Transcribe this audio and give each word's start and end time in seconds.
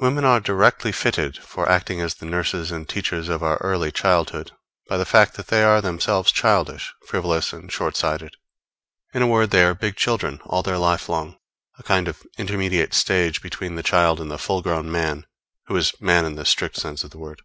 Women 0.00 0.24
are 0.24 0.40
directly 0.40 0.90
fitted 0.90 1.38
for 1.38 1.68
acting 1.68 2.00
as 2.00 2.14
the 2.16 2.26
nurses 2.26 2.72
and 2.72 2.88
teachers 2.88 3.28
of 3.28 3.40
our 3.40 3.56
early 3.58 3.92
childhood 3.92 4.50
by 4.88 4.96
the 4.96 5.04
fact 5.06 5.34
that 5.36 5.46
they 5.46 5.62
are 5.62 5.80
themselves 5.80 6.32
childish, 6.32 6.92
frivolous 7.06 7.52
and 7.52 7.70
short 7.70 7.96
sighted; 7.96 8.34
in 9.14 9.22
a 9.22 9.28
word, 9.28 9.52
they 9.52 9.62
are 9.62 9.76
big 9.76 9.94
children 9.94 10.40
all 10.44 10.64
their 10.64 10.76
life 10.76 11.08
long 11.08 11.38
a 11.78 11.84
kind 11.84 12.08
of 12.08 12.26
intermediate 12.36 12.94
stage 12.94 13.40
between 13.40 13.76
the 13.76 13.84
child 13.84 14.18
and 14.20 14.28
the 14.28 14.38
full 14.40 14.60
grown 14.60 14.90
man, 14.90 15.24
who 15.66 15.76
is 15.76 15.92
man 16.00 16.24
in 16.24 16.34
the 16.34 16.44
strict 16.44 16.76
sense 16.76 17.04
of 17.04 17.12
the 17.12 17.18
word. 17.18 17.42